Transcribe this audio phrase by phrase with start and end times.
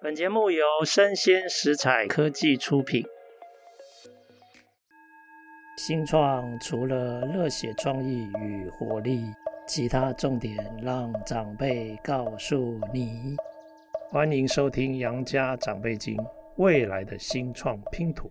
[0.00, 3.04] 本节目由生鲜食材科技出品。
[5.76, 9.24] 新创除了热血创意与活力，
[9.66, 13.34] 其他重点让长辈告诉你。
[14.08, 16.16] 欢迎收听《杨家长辈经》，
[16.58, 18.30] 未来的新创拼图。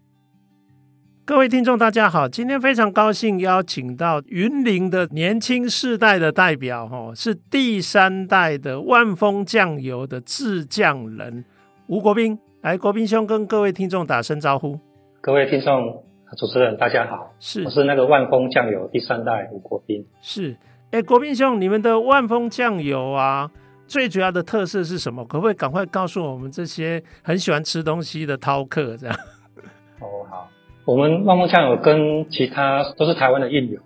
[1.26, 2.30] 各位听众，大家好！
[2.30, 11.44] 今天非常高兴邀请到云林的年轻世代的代表，哈，是第三代的万丰酱油的制酱人
[11.88, 12.38] 吴国斌。
[12.62, 14.78] 来，国斌兄跟各位听众打声招呼。
[15.22, 16.04] 各位听众、
[16.38, 20.06] 主持人，大家好，是我是那个万丰酱油第三代吴国斌。
[20.22, 20.58] 是，
[20.92, 23.50] 哎，国斌兄，你们的万丰酱油啊，
[23.88, 25.24] 最主要的特色是什么？
[25.24, 28.98] 可不可以赶快告诉我们这些很喜欢吃东西的饕客？
[28.98, 29.16] 这样。
[30.02, 30.50] 哦，好。
[30.84, 33.80] 我们万丰酱油跟其他都是台湾的印油，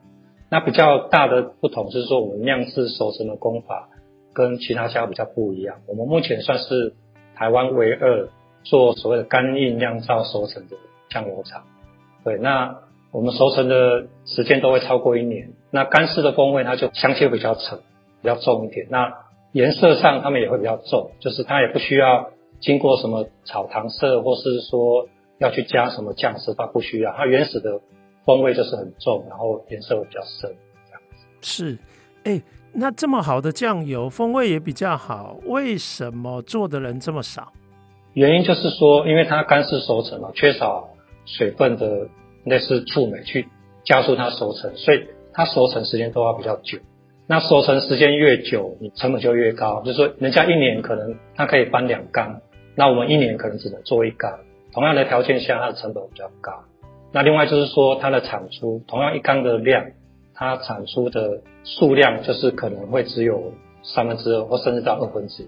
[0.49, 3.89] 那比较大的不同是说，我们酿制熟成的工法
[4.33, 5.77] 跟其他家比较不一样。
[5.85, 6.95] 我们目前算是
[7.35, 8.29] 台湾唯二
[8.63, 10.75] 做所谓的干印酿造熟成的
[11.09, 11.63] 酱油厂。
[12.23, 12.79] 对，那
[13.11, 15.53] 我们熟成的时间都会超过一年。
[15.69, 17.79] 那干湿的风味它就香气会比较沉，
[18.21, 18.87] 比较重一点。
[18.89, 19.13] 那
[19.51, 25.07] 颜色上它们也会比较重，就是它也不需要经过什么炒糖色，或是说。
[25.41, 27.81] 要去加什么酱色，它不需要，它原始的
[28.25, 30.55] 风味就是很重，然后颜色会比较深，
[30.85, 31.25] 这样子。
[31.41, 31.79] 是，
[32.23, 32.39] 哎、
[32.73, 37.51] 那这么好的酱油，风味也比较好，为什么做的人这么少？
[38.13, 40.89] 原因就是说，因为它干式熟成嘛，缺少
[41.25, 42.07] 水分的
[42.45, 43.47] 类似触媒去
[43.83, 46.77] 加速它熟成，所以它熟成时间都要比较久。
[47.27, 49.81] 那熟成时间越久，你成本就越高。
[49.81, 52.41] 就是说，人家一年可能它可以翻两缸，
[52.75, 54.39] 那我们一年可能只能做一缸。
[54.73, 56.51] 同样的条件下，它的成本比较高。
[57.13, 59.85] 那另外就是说，它的产出同样一缸的量，
[60.41, 63.53] 它产出的数量就是可能会只有
[63.83, 65.47] 三分之二或甚至到二分之一。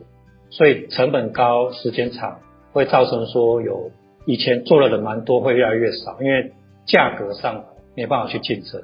[0.51, 2.41] 所以成本高，时间长，
[2.73, 3.89] 会造成说有
[4.27, 6.53] 以前做了的蛮多，会越来越少，因为
[6.85, 8.83] 价格上没办法去竞争。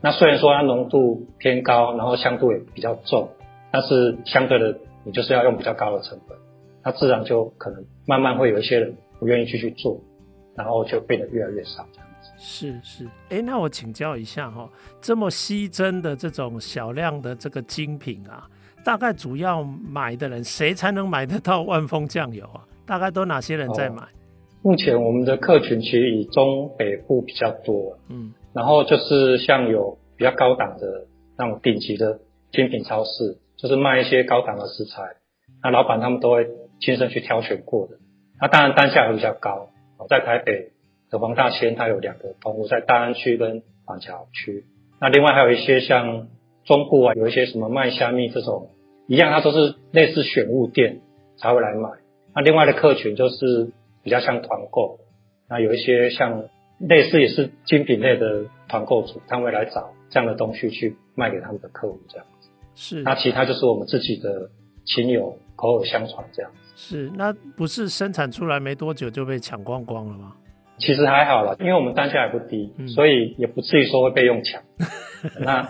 [0.00, 3.30] 那虽然说它浓度偏高，然后香度也比较重，
[3.72, 6.38] 但是相对的，你就是要用比较高的成本，
[6.84, 8.94] 那自然就可能慢慢会有一些人。
[9.18, 10.00] 不愿意继续做，
[10.54, 11.84] 然后就变得越来越少。
[12.38, 18.48] 是是，哎，那我请教一下哈，这么稀珍的这种小量的这个精品啊，
[18.84, 22.64] 大概主要买的人谁才能买得到万丰酱油啊？
[22.86, 24.02] 大概都哪些人在买？
[24.02, 24.08] 哦，
[24.62, 31.06] 目前我们的客群其实以中北部比较多，嗯，然后就是像有比较高档的
[31.36, 32.20] 那种顶级的
[32.52, 35.02] 精品超市，就是卖一些高档的食材，
[35.62, 36.46] 那老板他们都会
[36.80, 37.98] 亲身去挑选过的。
[38.40, 39.70] 那当然单价会比较高，
[40.08, 40.70] 在台北
[41.10, 44.64] 的黄大仙，它有两个通路，在大安区跟板桥区。
[45.00, 46.28] 那另外还有一些像
[46.64, 48.70] 中部啊，有一些什么卖虾米这种，
[49.06, 51.00] 一样它都是类似选物店
[51.36, 51.88] 才会来买。
[52.34, 53.70] 那另外的客群就是
[54.02, 54.98] 比较像团购，
[55.48, 56.44] 那有一些像
[56.78, 62.48] 类似也是精品类的团购组，他会来找这样的东西去卖给他们的客户这样子。
[62.74, 63.02] 是。
[63.02, 64.50] 那其他就是我们自己的
[64.84, 66.72] 亲友口耳相传这样子。
[66.76, 70.36] 是，那不是生产出来没多久就被抢光光了吗？
[70.78, 74.62] 其实还好啦，因为我们单价也不低，嗯、所以也不至于说会被用抢。
[75.40, 75.68] 那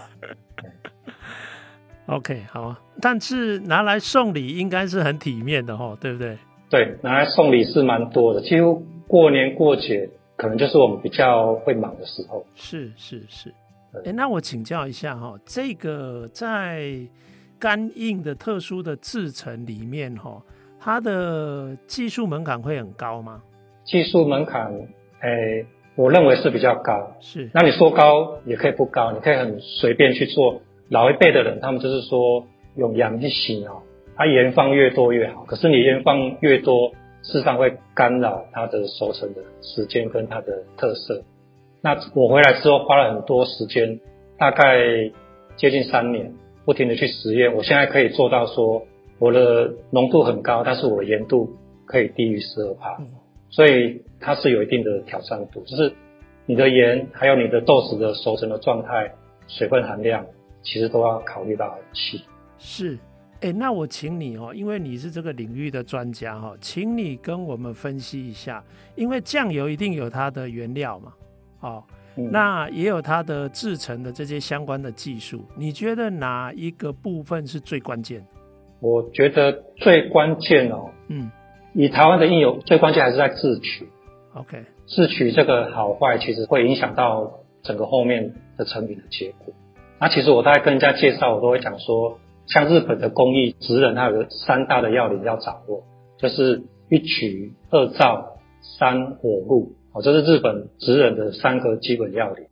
[2.07, 6.37] ，OK，好啊，但是拿来送礼应该是很体面的哈，对不对？
[6.71, 12.45] 对，拿来送礼是蛮多的，几乎过年过节可能就是我们比较会忙的时候。
[12.55, 13.49] 是是是，
[13.95, 16.93] 哎、欸，那我请教一下哈，这个在
[17.59, 20.43] 干硬的特殊的制成里面哈。
[20.81, 23.43] 它的技术门槛会很高吗？
[23.85, 24.71] 技术门槛，
[25.21, 27.17] 诶，我认为是比较高。
[27.21, 30.61] 是，那你说高也可以不高，你可以很随便去做。
[30.89, 32.47] 老一辈的人，他们就是说
[32.77, 33.83] 用盐去洗哦，
[34.17, 35.45] 它盐放越多越好。
[35.45, 36.91] 可是你盐放越多，
[37.23, 41.23] 事实上会干扰它的熟成的时间跟它的特色。
[41.83, 44.01] 那我回来之后花了很多时间，
[44.39, 44.79] 大概
[45.57, 46.33] 接近三年，
[46.65, 47.55] 不停的去实验。
[47.55, 48.83] 我现在可以做到说。
[49.21, 51.51] 我的浓度很高，但是我的盐度
[51.87, 52.97] 可以低于十二帕，
[53.51, 55.63] 所以它是有一定的挑战度。
[55.65, 55.93] 就是
[56.47, 59.13] 你的盐还有你的豆子的熟成的状态、
[59.47, 60.25] 水分含量，
[60.63, 62.23] 其实都要考虑到很细。
[62.59, 62.95] 是，
[63.41, 68.63] 哎、欸，那我请你哦，因为你是这个领域的专家哈，请你跟我们分析一下，
[68.97, 71.13] 因为酱油一定有它的原料嘛，
[71.61, 71.85] 哦，
[72.17, 78.27] 嗯、那也有它的制成的这些相关的技术，你觉得哪一个部分是最关键？
[78.81, 81.31] 我觉得最关键哦，嗯，
[81.75, 83.89] 以台湾的印油最关键还是在制取
[84.35, 89.55] ，OK，制取这个好坏其实会影响到整个后面的成品的结果。
[90.01, 95.83] 那其实我大概跟人家介绍，我都会讲说，像日本的工艺职人，它有三大的要领要掌握，
[96.19, 98.39] 就是一取二造
[98.79, 102.47] 三火入，哦，这是日本职人的三个基本要领。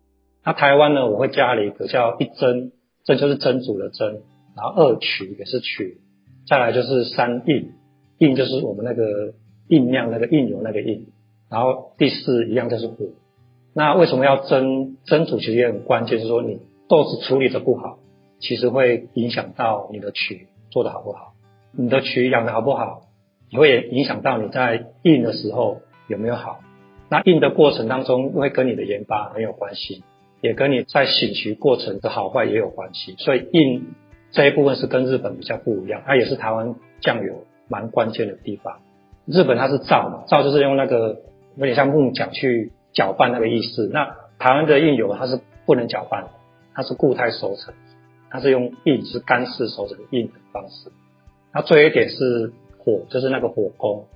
[0.44, 2.72] 那台湾呢，我会加了一个叫一蒸，
[3.04, 4.22] 蒸就是蒸煮的蒸，
[4.56, 6.00] 然后二取也是取，
[6.48, 7.72] 再来就是三印，
[8.18, 9.34] 印就是我们那个
[9.68, 11.06] 印酿那个印油那个印，
[11.50, 13.06] 然后第四一样就是火。
[13.74, 14.96] 那为什么要蒸？
[15.04, 17.98] 蒸煮其实也很关键，是说你豆子处理的不好，
[18.40, 21.34] 其实会影响到你的曲做的好不好，
[21.72, 23.02] 你的曲养的好不好，
[23.50, 26.60] 也会影响到你在印的时候有没有好。
[27.08, 30.02] 那印的过程当中会跟你的盐巴很有关系，
[30.40, 33.14] 也跟你在醒曲过程的好坏也有关系。
[33.18, 33.94] 所以印
[34.32, 38.80] 这一部分是跟日本比较不一样，它也是台湾酱油蛮关键的地方。
[39.26, 41.22] 日本它是造嘛，造就是用那个
[41.56, 42.72] 有点像木匠去。
[42.92, 46.28] 搅拌那个意思，那台湾的印油它是不能搅拌，
[46.72, 47.74] 它是固态熟成，
[48.30, 50.90] 它是用印是干式熟成印的方式。
[51.52, 54.06] 那最后一点是火，就是那个火工。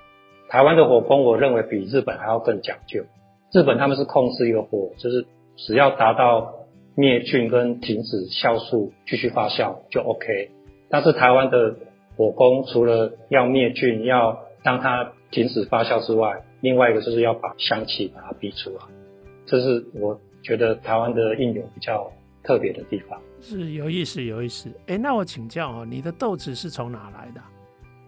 [0.48, 3.04] 台湾的火工我认为比日本还要更讲究。
[3.52, 5.26] 日本他们是控制一个火，就是
[5.58, 6.54] 只要达到
[6.96, 10.52] 灭菌跟停止酵素继续发酵就 OK。
[10.88, 11.76] 但是台湾的
[12.16, 18.76] 火攻除了要灭菌，要让它停止发酵之外，另外一个就是要把香气把它逼出来，
[19.46, 22.10] 这是我觉得台湾的应用比较
[22.42, 23.18] 特别的地方。
[23.40, 24.70] 是有意思，有意思。
[24.86, 27.40] 哎，那我请教哦，你的豆子是从哪来的？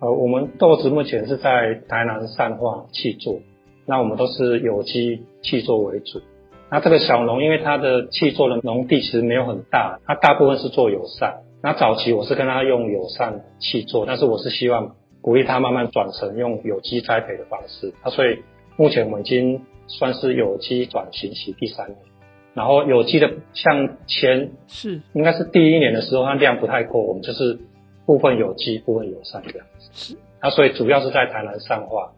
[0.00, 3.40] 呃，我们豆子目前是在台南善化气作，
[3.86, 6.20] 那我们都是有机气作为主。
[6.70, 11.42] 那这个小农因为它的气作的农地其实没有很大，它大部分是做友善。
[11.62, 14.96] 那早期我是跟他用友善去做，但是我是希望。
[15.22, 18.42] 鼓励他慢慢转成用有机栽培的方式，那所以
[18.76, 21.96] 目前我们已经算是有机转型期第三年，
[22.54, 27.60] 然后有机的像前是应该是第一年的时候，它量不太够，我们就是
[28.04, 29.90] 部分有机，部分友善这样子。
[29.92, 32.14] 是，那所以主要是在台南上化，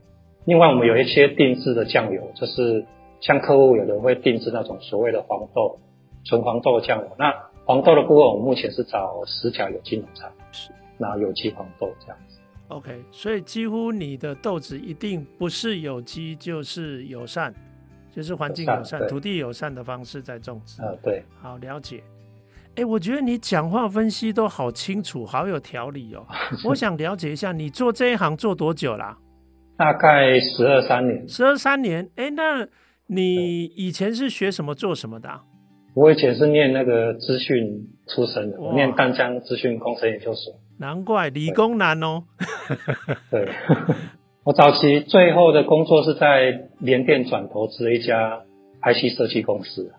[0.47, 2.87] 另外我们有一些定制的酱油，就是
[3.20, 5.79] 像客户有人会定制那种所谓的黄豆
[6.25, 12.38] 纯黄豆酱油，那黄豆的部分我们目前是找十甲有机农场，是，那有机黄豆这样子。
[12.69, 17.55] OK，所以几乎你的豆子一定不是有机就是友善，
[18.11, 20.82] 就是环境友善、土地友善的方式在种植。
[20.82, 22.02] 呃，对，好了解。
[22.76, 26.26] 哎，我觉得你讲话分析都好清楚，好有条理哦。
[26.64, 29.16] 我想了解一下，你做这一行做多久啦？
[29.76, 31.28] 大概十二三年。
[31.28, 32.66] 十二三年，哎，那
[33.06, 35.44] 你以前是学什么、做什么的啊？
[35.94, 40.55] 我以前是念那个资讯出身的，我念淡江资讯工程研究所。
[40.79, 42.25] 难怪理工男哦。
[43.31, 43.49] 对，
[44.44, 48.41] 我早期最后的工作是在联电转投资的一家
[48.82, 49.93] IC 设计公司。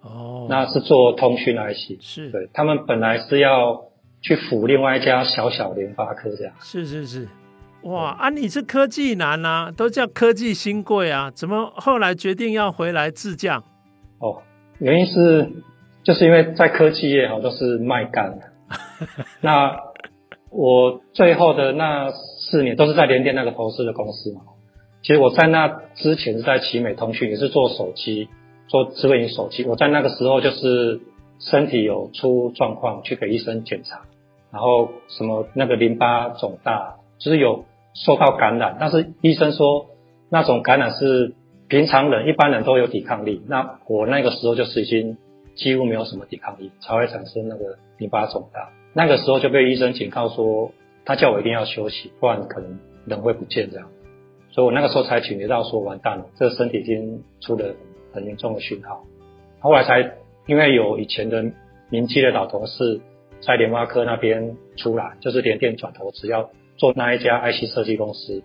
[0.00, 2.00] 哦，那是做通讯 IC。
[2.00, 3.84] 是，对，他们本来是要
[4.20, 6.54] 去辅另外一家小小联发科这样。
[6.60, 7.28] 是是是，
[7.82, 8.30] 哇啊！
[8.30, 13.62] 你是科技男啊，都叫科技新贵啊，怎么后来决定要回来自降？
[14.18, 14.42] 哦，
[14.82, 15.52] 原因是
[16.02, 18.46] 就是因为在科技业哈都是卖干的，
[19.40, 19.92] 那。
[20.54, 24.42] 我最后的那四年都是在联电那个投资的公司嘛。
[25.00, 28.28] 其实我在那之前是在奇美通讯，也是做手机，
[28.68, 29.64] 做智慧型手机。
[29.64, 31.00] 我在那个时候就是
[31.38, 34.02] 身体有出状况，去给医生检查，
[34.52, 37.64] 然后什么那个淋巴肿大，就是有
[37.94, 38.76] 受到感染。
[38.78, 39.86] 但是医生说
[40.28, 41.32] 那种感染是
[41.72, 45.16] 平常人一般人都有抵抗力，那我那个时候就是已经
[45.54, 48.68] 几乎没有什么抵抗力，才会产生那个淋巴肿大。
[48.92, 50.70] 那个时候就被医生警告说，
[51.06, 53.88] 他叫我一定要休息，不然可能人会不见这样。
[54.50, 57.74] 所以我那个时候才警觉到说，完蛋了，这个身体已经出了
[58.12, 59.04] 很严重的讯号。
[59.60, 61.42] 后来才因为有以前的
[61.88, 63.00] 明基的老同事
[63.40, 68.42] 在联发科那边出来，就是联电转投资要做那一家 IC 设计公司。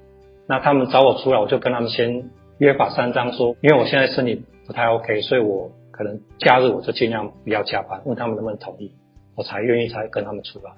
[0.47, 2.29] 那他们找我出来，我就跟他们先
[2.59, 8.93] 约法三章说，因为我现在身体不太 OK，所以我可能假日我就尽量不要加班，问他们能不能同意。
[9.35, 10.71] 我才愿意才跟他们出来，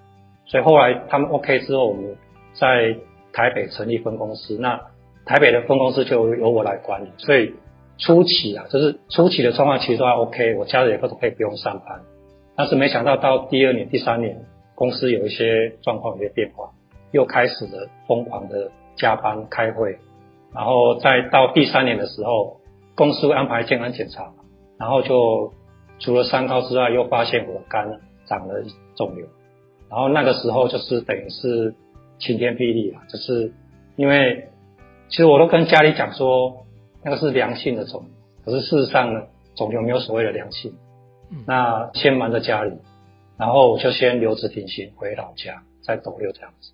[0.45, 2.17] 所以后来他们 OK 之后，我们
[2.51, 2.97] 在
[3.31, 4.81] 台北成立分公司，那
[5.25, 7.09] 台北的分公司就由我来管理。
[7.19, 7.53] 所以
[7.97, 12.01] 初期啊，就是初期的状况其实都还 OK，我假日也都可以不用上班。
[12.57, 14.41] 但是没想到到第二年、第三年，
[14.75, 16.71] 公司有一些状况、有些变化，
[17.13, 19.97] 又开始了疯狂的加班开会，
[20.53, 22.61] 然后再到第三年的时候，
[22.95, 24.33] 公司会安排健康检查，
[24.77, 25.53] 然后就
[25.99, 27.99] 除了三高之外，又发现我的肝。
[28.29, 28.63] 长了
[28.95, 29.25] 肿瘤，
[29.89, 31.73] 然后那个时候就是等于是
[32.19, 33.51] 晴天霹雳了，就是
[33.95, 34.49] 因为
[35.07, 36.67] 其实我都跟家里讲说
[37.03, 38.11] 那个是良性的肿瘤，
[38.45, 39.21] 可是事实上呢，
[39.55, 40.75] 肿瘤没有所谓的良性，
[41.47, 42.71] 那先瞒着家里，
[43.35, 46.73] 然后我就先留职停薪回老家，在斗六这样子。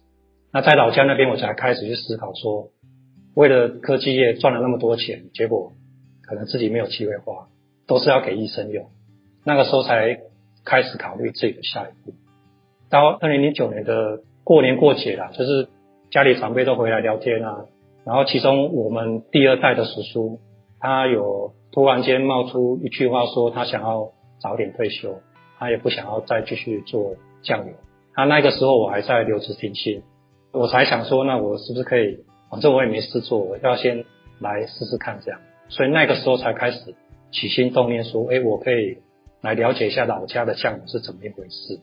[0.51, 2.67] 那在老家那边，我才开始去思考说，
[3.35, 5.73] 为了科技业赚了那么多钱，结果
[6.23, 7.47] 可能自己没有机会花，
[7.85, 8.87] 都是要给医生用。
[9.43, 10.17] 那个时候才
[10.65, 12.15] 开始考虑自己的下一步。
[12.89, 15.67] 到二零零九年的过年过节啦，就是
[16.11, 17.65] 家里长辈都回来聊天啊，
[18.05, 20.39] 然后其中我们第二代的叔叔，
[20.79, 25.19] 他有突然间冒出一句话说，他想要早点退休，
[25.59, 27.73] 他也不想要再继续做酱油。
[28.13, 30.03] 他那个时候我还在留职停薪，
[30.53, 34.05] 我才想说，那我是不是可以，反正我也没事做，我要先
[34.39, 35.39] 来试试看这样。
[35.69, 36.95] 所以那个时候才开始
[37.31, 38.99] 起心动念说，哎，我可以
[39.41, 41.79] 来了解一下老家的项目是怎么一回事。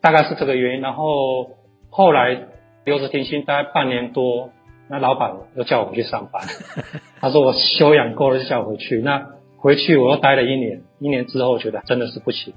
[0.00, 1.50] 大概是这个原因，然后
[1.88, 2.48] 后来
[2.84, 4.50] 留职停薪大概半年多，
[4.88, 6.42] 那老板又叫我回去上班，
[7.20, 9.00] 他说我休养够了就叫我回去。
[9.00, 12.52] 那回去我又待了一年，一年之后觉得真的是不行，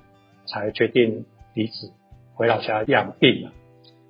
[0.48, 1.92] 才决定离职
[2.34, 3.52] 回老家养病了。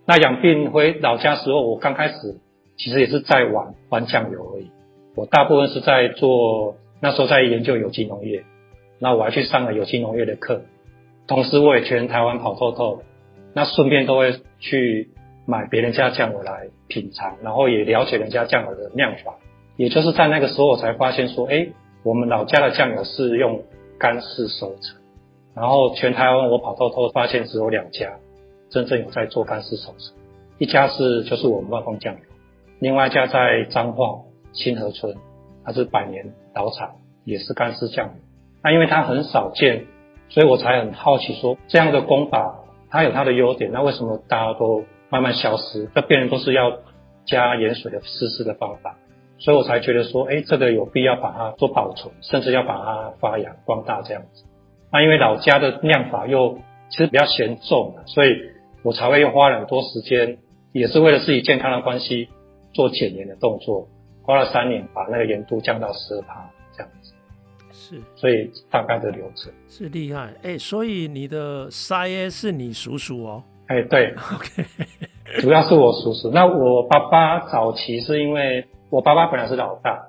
[0.06, 2.40] 那养病回老家时候，我刚开始
[2.78, 4.70] 其实也是在玩玩酱油而已，
[5.16, 8.44] 我大部分是在做，那时候在研究有机农业，
[9.00, 10.62] 那我还去上了有机农业的课，
[11.28, 13.02] 同时我也全台湾跑透透。
[13.54, 15.12] 那顺便都会去
[15.46, 19.36] 买别人家酱油来品尝，然后也了解人家酱油的酿法。
[19.78, 21.70] 也就是在那个时候，我才发现说，哎，
[22.04, 23.64] 我们老家的酱油是用
[23.98, 24.98] 干式熟成。
[25.56, 28.18] 然后全台湾我跑透透，发现只有两家
[28.70, 30.18] 真正有在做干式熟成，
[30.58, 32.20] 一家是就是我们万丰酱油，
[32.80, 34.22] 另外一家在彰化
[34.54, 35.16] 新河村，
[35.64, 38.12] 它是百年老厂，也是干湿酱。
[38.64, 39.86] 那因为它很少见，
[40.30, 42.62] 所以我才很好奇说，这样的工法。
[42.88, 45.90] 它有它的优点，那为什么大家都慢慢消失？
[45.94, 46.78] 那变成都是要
[47.26, 48.96] 加盐水的湿湿的方法，
[49.38, 54.46] 所以我才觉得说，哎，这个有必要把它做保存，甚至要把它发扬光大这样子。
[54.94, 58.30] 那因为老家的酿法又其实比较咸重，所以
[58.84, 60.38] 我才会又花了很多时间，
[60.72, 62.30] 也是为了自己健康的关系
[62.76, 63.88] 做减盐的动作，
[64.22, 67.14] 花了三年把那个盐度降到十二帕这样子。
[67.72, 73.44] 是，所以大概的流程是厉害哎、欸，所以你的 C.A 是你叔叔哦？
[73.68, 74.64] 哎、欸， 对，OK，
[75.42, 76.32] 主要是我叔叔。
[76.32, 80.08] 那我爸爸早期是因为我爸爸本来是老大，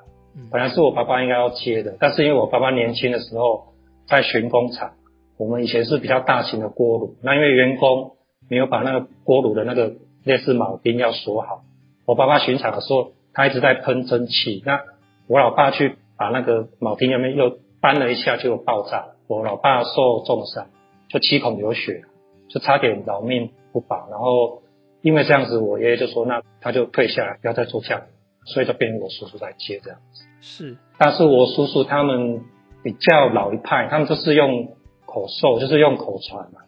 [0.51, 3.75] 本来是我爸爸应该要接的，但是因为我爸爸年轻的时候
[4.09, 4.93] 在巡工厂，
[5.37, 8.13] 我们以前是比较大型的锅炉，那因为员工
[8.49, 9.95] 没有把那个锅炉的那个
[10.25, 11.65] 类似铆钉要锁好，
[12.07, 14.81] 我爸爸巡查的时候他一直在喷蒸汽，那
[15.27, 20.69] 我老爸去把那个铆钉那边又搬了一下就爆炸，我老爸受重伤，
[21.09, 22.05] 就七孔流血，
[22.49, 24.09] 就差点老命不保。
[24.11, 24.63] 然后
[25.03, 28.07] 因为这样子，我爷爷就说，那他就退下来，不要再做酱油，
[28.47, 30.25] 所以就变成我叔叔在接这样子。
[30.41, 32.41] 是，但是我叔叔他们
[32.83, 34.69] 比较老一派，他们就是用
[35.05, 36.61] 口授，就是用口传嘛，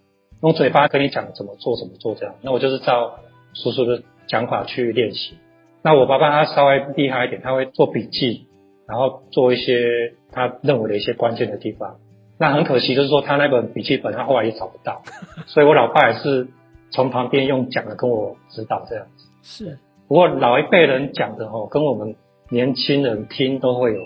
[0.43, 2.35] 用嘴巴跟你讲怎么做怎么做这样。
[2.43, 3.21] 那我就是照
[3.55, 5.35] 叔叔的讲法去练习。
[5.83, 8.45] 那我爸爸他稍微厉害一点，他会做笔记。
[8.89, 11.97] 然后做一些他认为的一些关键的地方，
[12.39, 15.03] 那很可惜就是说他那本笔记本他后来也找不到，
[15.45, 16.49] 所以我老爸也是
[16.91, 19.29] 从旁边用讲的跟我指导这样子。
[19.43, 22.17] 是，不过老一辈人讲的哦，跟我们
[22.49, 24.01] 年轻人听都会有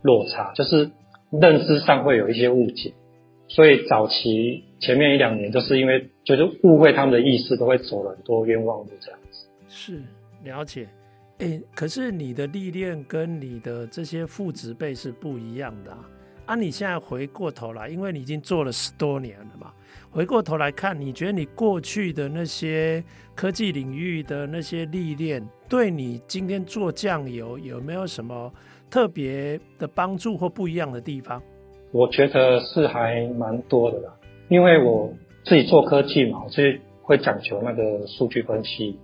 [0.00, 0.90] 落差，就是
[1.30, 2.94] 认知上会有一些误解，
[3.48, 9.23] 所以早期前面一两年就是因为就是误会他们的意思，都会走了很多冤枉路这样子。
[9.76, 10.00] 是，
[10.44, 10.88] 了解。
[11.38, 16.08] 哎，可是你的历练跟你的这些父执辈是不一样的啊！
[16.46, 19.72] 啊，你现在回过头来，因为你已经做了十多年了嘛，
[20.12, 23.02] 回过头来看，你觉得你过去的那些
[23.34, 28.52] 科技领域的那些历练，对你今天做酱油有没有什么
[28.88, 31.42] 特别的帮助或不一样的地方？
[31.90, 34.14] 我觉得是还蛮多的啦，
[34.48, 35.12] 因为我
[35.44, 38.96] 自己做科技嘛，所以会讲求那个数据分析。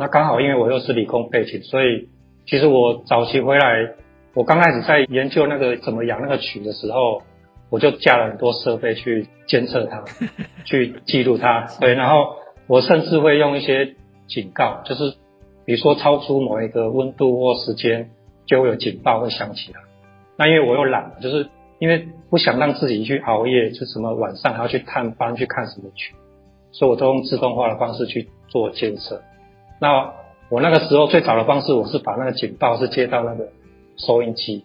[0.00, 2.08] 那刚好，因为我又是理工背景，所以
[2.46, 3.90] 其实我早期回来，
[4.32, 7.20] 我刚开始在研究那个怎么养那个曲的时候，
[7.68, 10.02] 我就架了很多设备去监测它，
[10.64, 11.66] 去记录它。
[11.80, 13.94] 对，然后我甚至会用一些
[14.26, 15.12] 警告，就是
[15.66, 18.08] 比如说超出某一个温度或时间，
[18.46, 19.80] 就会有警报会响起来。
[20.38, 21.46] 那因为我又懒，就是
[21.78, 26.14] 因为不想让自己去熬夜，就什么晚上还要去探班去看什么曲，
[26.72, 29.20] 所以我都用自动化的方式去做监测。
[29.80, 30.12] 那
[30.50, 33.48] 我那个时候最早的方式，我是把那个警报是接到那个
[33.96, 34.64] 收音机，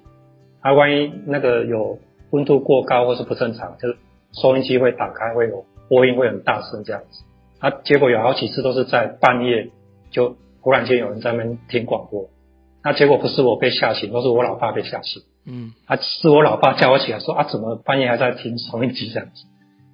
[0.61, 1.99] 它万一那个有
[2.31, 3.97] 温度过高或是不正常，就是
[4.33, 7.23] 收音机会打开，会有播音会很大声这样子。
[7.59, 9.69] 啊结果有好几次都是在半夜，
[10.11, 12.29] 就忽然间有人在那边听广播，
[12.83, 15.23] 那结果不是我被吓醒，都是我老爸被吓醒。
[15.47, 19.45] 嗯，啊是我老爸叫我起来说啊，怎么半夜还在听收音机这样子？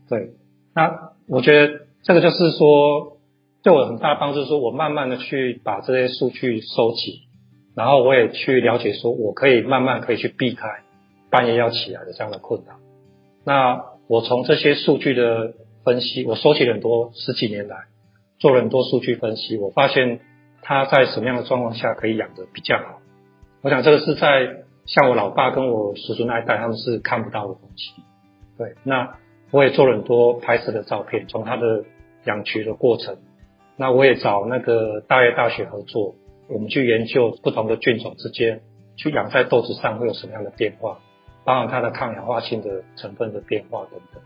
[0.09, 0.31] 对，
[0.73, 3.17] 那我觉得这个就是说。
[3.63, 7.27] 对我很大帮助，说我慢慢的去把这些数据收集，
[7.75, 10.67] 然后我也去了解说，我可以慢慢可以去避开
[11.29, 12.73] 半夜要起来的这样的困扰。
[13.45, 15.53] 那我从这些数据的
[15.85, 17.75] 分析，我收集了很多十几年来
[18.39, 20.21] 做了很多数据分析，我发现
[20.63, 22.99] 他在什么样的状况下可以养得比较好。
[23.61, 27.93] 我想这个是在像我老爸跟我叔叔那一代，他们是看不到的东西。
[28.57, 29.17] 对，那
[29.51, 31.83] 我也做了很多拍摄的照片，从他的
[32.25, 33.17] 养蛆的过程。
[33.77, 36.15] 那我也找那个大叶大学合作，
[36.47, 38.61] 我们去研究不同的菌种之间
[38.95, 40.99] 去养在豆子上会有什么样的变化，
[41.43, 44.21] 包含它的抗氧化性的成分的变化等等。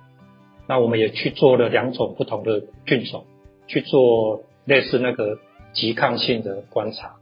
[0.67, 3.23] 那我们也去做了两种不同的菌种，
[3.67, 5.37] 去做类似那个
[5.73, 7.15] 极抗性的观察。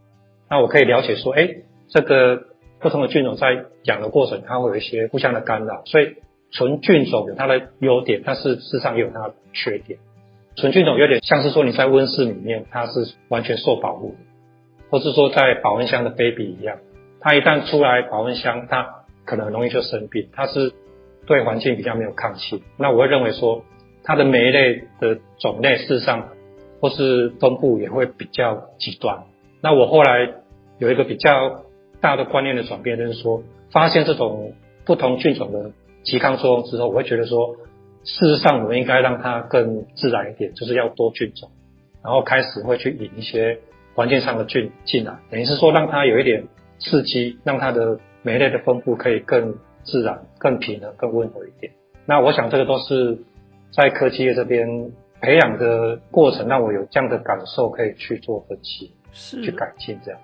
[0.50, 1.50] 那我可以了解说，哎，
[1.90, 2.44] 这个
[2.80, 5.84] 不同的菌种在养的过程，它会有一些互相的干扰。
[5.86, 6.16] 所以
[6.52, 10.00] 纯菌种有它的优点，但是事实上也有它的缺点。
[10.56, 14.18] 纯菌种有点像是说你在温室里面，它是完全受保护的，
[14.92, 16.78] 或是说在保温箱的 baby 一样，
[17.20, 18.88] 它一旦出来保温箱，它
[19.26, 20.72] 可能很容易就生病，它是
[21.26, 22.62] 对环境比较没有抗性。
[22.78, 23.64] 那我会认为说，
[24.04, 26.30] 它的每一类的种类事实上
[26.80, 29.24] 或是分布也会比较极端。
[29.60, 30.34] 那我后来
[30.78, 31.64] 有一个比较
[32.00, 33.42] 大的观念的转变，就是说，
[33.72, 34.54] 发现这种
[34.86, 35.72] 不同菌种的
[36.04, 37.56] 极抗作用之后，我会觉得说。
[38.04, 41.50] 事实上，我们应该让它更自然一点，就是要多菌种，
[42.04, 43.60] 然后开始会去引一些
[43.96, 46.46] 环境上的菌进来，等于是说让它有一点
[46.80, 51.72] 刺激，让它的酶类的分布可以更自然、更平衡、更温和一点。
[52.06, 53.18] 那我想这个都是
[53.72, 54.92] 在科技业这边
[55.22, 58.92] 培养的过程，让我有这样的感受，可以去做分析，
[59.42, 60.20] 去改进这样。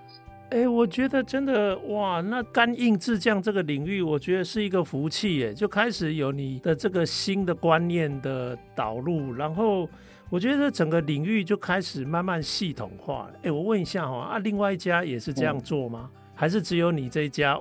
[0.52, 9.88] 哎，我觉得真的哇，那干硬制酱这个领域，我觉得是一个福气耶，就开始有你的这个新的观念的导入，然后
[10.32, 13.30] 我觉得整个领域就开始慢慢系统化。
[13.44, 16.10] 哎，我问一下哈，啊，另外一家也是这样做吗？
[16.14, 17.56] 嗯、还是只有你这一家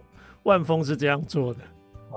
[0.44, 1.60] 万丰是这样做的？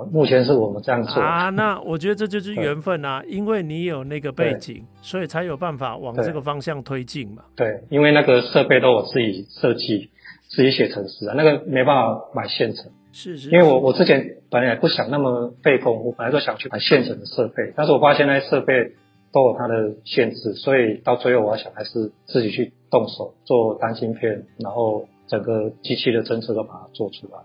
[0.09, 1.49] 目前是我们这样做啊。
[1.49, 7.43] 那我觉得这就是缘分啊，因为你有那个背景，所以才有办法往这个方向推进嘛。
[7.57, 10.09] 对，因为那个设备都我自己设计。
[10.55, 18.73] 自己写程式啊，那个没办法买现成，是是，是，因为我我之前本来也不想那么费功夫本来都想去买现成的设备，但是我发现那些设备
[19.31, 27.39] 都有它的限制，所以到最后我想还是自己去动手做单芯片，然后整个机器的侦测都把它做出来，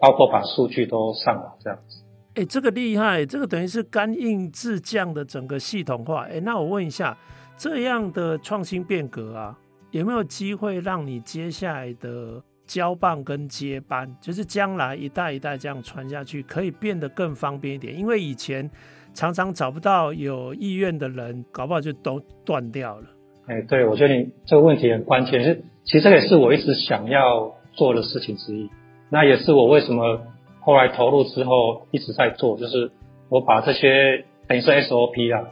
[0.00, 2.02] 包括把数据都上网这样子。
[2.34, 6.24] 哎，这个厉害，这个等于是干硬制降的整个系统化。
[6.26, 7.16] 哎，那我问一下，
[7.56, 9.58] 这样的创新变革啊，
[9.90, 17.98] 有没有机会让你接下来的交棒跟接班，就是将来一代一代这样传下去，可以变得更方便一点？
[17.98, 18.70] 因为以前
[19.14, 23.06] 常常找不到有意愿的人，搞不好就都断掉了。
[23.46, 28.68] 哎，对，我觉得你这个问题很关键，是其实这也是我一直想要做的事情之一。
[29.08, 30.20] 那也是我为什么
[30.60, 32.90] 后来投入之后一直在做，就是
[33.30, 35.48] 我把这些等于是 SOP 啊，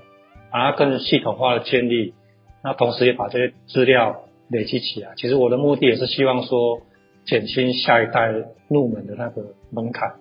[0.53, 2.13] 把它更系统化的建立。
[2.63, 5.13] 那同时也把这些资料累积起来。
[5.17, 6.81] 其实我的目的也是希望说，
[7.25, 8.33] 减轻下一代
[8.69, 10.15] 入门的那个门槛。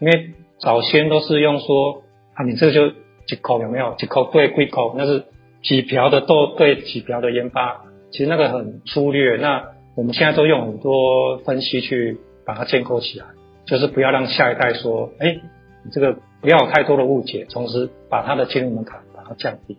[0.00, 2.02] 因为早先都是用说
[2.34, 2.90] 啊，你这个就
[3.26, 3.94] 几口有没有？
[3.96, 5.24] 几口对几口，那是
[5.62, 9.36] 几瓢的豆对几瓢的盐巴，其实那个很粗略。
[9.36, 9.64] 那
[9.96, 13.26] 我们现在都用很多分析去把它建构起来，
[13.66, 15.40] 就是不要让下一代说，哎，
[15.84, 19.78] 你这个不要有太多的误解，同时把它的进入门槛把它降低。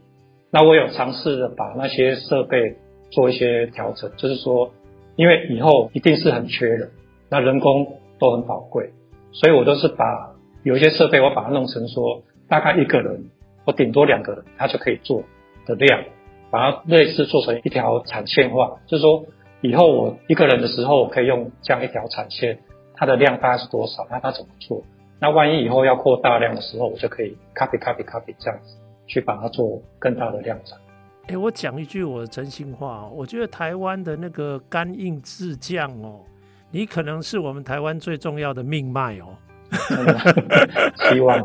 [0.51, 2.77] 那我有尝试着把那些设备
[3.15, 4.71] 做一些调整，就是说，
[5.15, 6.91] 因为以后一定是很缺人，
[7.29, 8.91] 那人工都很宝贵，
[9.31, 13.31] 所以我都是把有一些设备，我把它弄成说，大概一个人
[13.65, 15.23] 或顶多两个人，他就可以做
[15.65, 16.03] 的量，
[16.51, 19.25] 把它类似做成一条产线化，就是说，
[19.61, 22.59] 以后我一个人的时候，我可以用这样一条产线，
[22.95, 24.05] 它的量大概是多少？
[24.11, 24.83] 那它怎么做？
[25.21, 28.77] 那万一以后要扩大量的时候，我就可以 copy copy copy 这样子。
[29.07, 30.79] 去把它做更大的量产。
[31.27, 36.21] 哎、欸，我讲一句我的真心话哦，我觉得台湾的那个干硬制酱哦，
[36.69, 39.35] 你可能是我们台湾最重要的命脉哦。
[41.09, 41.39] 希望。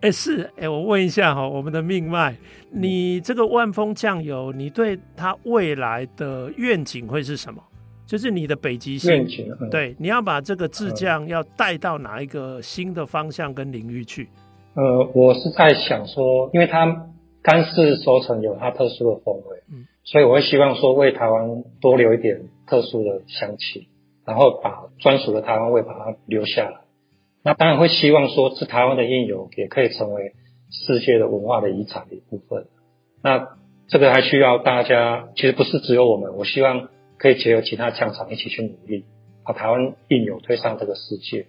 [0.00, 2.36] 哎、欸，是哎、欸，我问一下哈，我们的命脉，
[2.70, 7.62] 你这个万丰酱油，你对它未来的愿景会是什么？
[8.04, 9.48] 就是你的北极星愿景。
[9.70, 14.28] 对，你要把这个制酱要带到哪一个新的方向跟领域去？
[14.74, 16.86] 呃，我是在想说，因为它
[17.46, 23.86] 干式收成有它特殊的风味，嗯，所以我会希望说为台湾多留一点特殊的香气，
[24.26, 26.80] 然后把专属的台湾味把它留下来。
[27.44, 30.32] 那当然会希望说，是台湾的印油也可以成为
[30.72, 32.66] 世界的文化的遗产的一部分。
[33.22, 33.46] 那
[33.86, 39.04] 这个还需要大家，其实不是只有我们，我希望可以结合其他酱厂一起去努力，
[39.44, 41.46] 把台湾印油推上这个世界。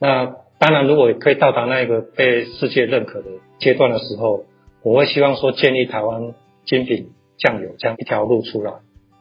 [0.00, 4.44] 那当然，如果可以到达那个被世界认可的阶段的时候，
[4.82, 6.34] 我会希望说建立台湾
[6.64, 8.72] 精品酱油这样一条路出来，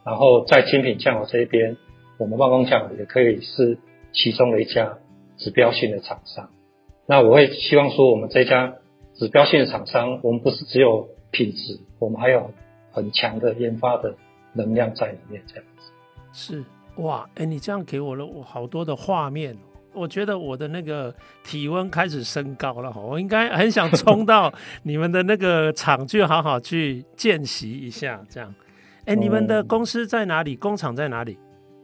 [0.06, 1.78] 然后在精品酱油这一边，
[2.18, 3.78] 我们万丰酱油也可以是
[4.14, 4.98] 其中的一家
[5.38, 6.50] 指标性的厂商。
[7.08, 8.76] 那我会希望说，我们这家
[9.16, 12.52] 指标性的厂商，我们不是只有品质，我们还有
[12.92, 14.16] 很强的研发的
[14.54, 15.92] 能量在里面，这样子。
[16.32, 16.64] 是
[16.98, 19.58] 哇，哎，你这样给我了我好多的画面，
[19.96, 24.54] 我觉得我的那个体温开始升高了哈，我应该很想冲到
[24.84, 28.54] 你们的那个厂去，好好去见习一下，这样。
[29.06, 30.56] 哎，你们的公司在哪里？
[30.56, 31.38] 工厂在哪里？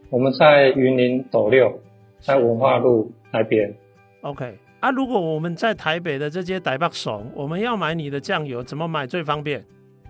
[0.09, 1.79] 我们在云林斗六，
[2.19, 3.73] 在文化路那边。
[4.21, 4.57] OK。
[4.81, 9.63] 啊，如果我们在台北的这些台北怂，我们要买你的酱油，怎么买最方便？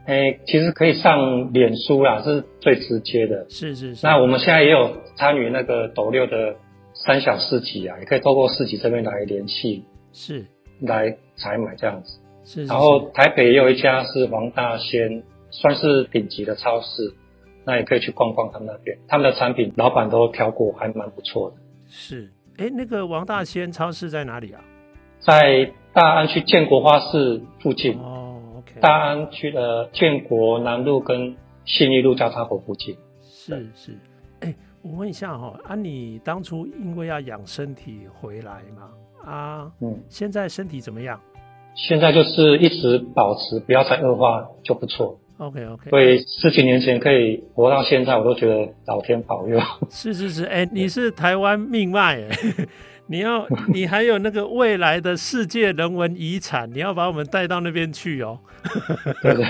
[0.06, 3.46] 哎、欸，其实可以上脸书啦，是最直接的。
[3.50, 4.08] 是是是。
[4.08, 6.56] 那我们现在也有参与那个斗六的
[7.06, 9.84] 三小市集啊，也可以透过市集这边来联系，
[10.14, 10.46] 是
[10.80, 12.20] 来采买这样子。
[12.44, 12.68] 是，是，是。
[12.68, 17.14] 然后台北也有一家是王大仙，算是顶级的超市，
[17.66, 21.58] 那也可以去逛逛他们那边，他们的产品老板都挑过，还蛮不错的。
[21.88, 22.32] 是。
[22.58, 24.62] 哎，那个王大仙超市在哪里啊？
[25.20, 27.98] 在大安区建国花市附近。
[27.98, 28.80] 哦，OK。
[28.82, 31.36] 大安区的建国南路跟
[31.66, 32.98] 信义路交叉口附近。
[33.22, 33.98] 是是。
[34.42, 34.54] 哎，
[34.84, 38.90] 我问一下哈，啊，你当初因为要养身体回来嘛？
[39.32, 41.20] 啊，嗯，现在身体怎么样？
[41.76, 45.20] 现在就是一直保持，不要再恶化就不错。
[45.38, 49.60] OK OK，所以十几年前可以活到现在，我都觉得老天保佑。
[49.90, 52.30] 是是是，哎、欸，你是台湾命脉，哎，
[53.08, 58.40] 你要 你还有那个未来的世界人文遗产，你要把我们带到那边去哦。
[59.22, 59.46] 对 对。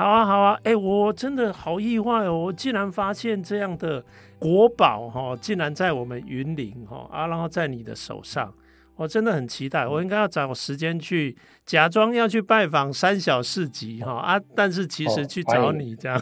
[0.00, 4.02] 好啊好啊，哎、欸，我真的好意外哦，我竟然发现这样的
[4.38, 8.50] 国宝哈，竟然在我们云林哈啊，然后在你的手上。
[8.96, 11.36] 我真的很期待，我应该要找时间去
[11.66, 16.18] 假装要去拜访三小市集哈啊，但是其实去找你这样。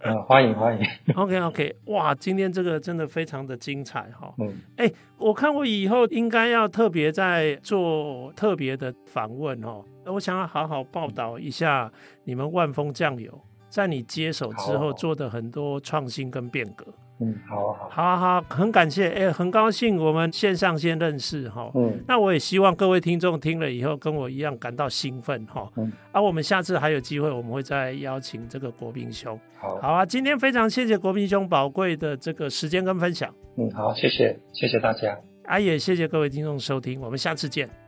[0.00, 0.84] 啊， 欢迎欢迎。
[1.14, 4.34] OK OK，哇，今天这个真的非常的精彩哈。
[4.38, 4.52] 嗯。
[4.76, 11.90] 哎，我看我以后应该要特别在做特别的访问哦，我想要好好报道一下
[12.24, 16.86] 你们万丰酱油在你接手之后做的很多创新跟变革。
[17.20, 37.81] 嗯，好啊，好，好啊，好，很感谢，哎、欸，很高兴我们线上先认识哈，嗯，那我也希望各位听众听了以后跟我一样感到兴奋哈，嗯，啊，我们下次还有机会，我们会再邀请这个国宾兄，好，好啊，今天非常谢谢国宾兄宝贵的这个时间跟分享，嗯，好，谢谢，谢谢大家，啊，也谢谢各位听众收听，我们下次见。